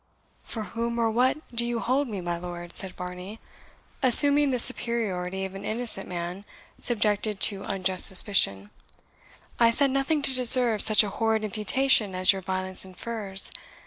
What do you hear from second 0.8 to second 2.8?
or what, do you hold me, my lord?"